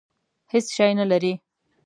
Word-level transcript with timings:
هېڅ 0.53 0.65
شی 0.75 0.91
نه 0.99 1.05
لري. 1.11 1.33